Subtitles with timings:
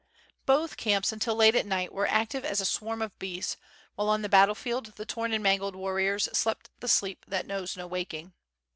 [0.47, 3.55] Both camps until late at night were active as a swarm of bees,
[3.93, 7.77] while on the battle field the torn and mangled warriors slept the sleep that knows
[7.77, 8.33] no waking.